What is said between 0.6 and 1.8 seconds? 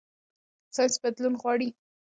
سیاسي بدلون دوام غواړي